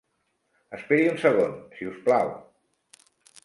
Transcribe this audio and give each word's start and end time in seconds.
Esperi 0.77 1.05
un 1.11 1.21
segon, 1.25 1.55
si 1.77 1.91
us 1.93 2.03
plau. 2.09 2.35